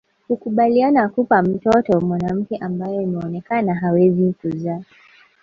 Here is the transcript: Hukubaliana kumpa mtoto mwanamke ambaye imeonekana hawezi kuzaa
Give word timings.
Hukubaliana 0.27 1.09
kumpa 1.09 1.41
mtoto 1.41 2.01
mwanamke 2.01 2.57
ambaye 2.57 3.03
imeonekana 3.03 3.75
hawezi 3.75 4.33
kuzaa 4.33 4.81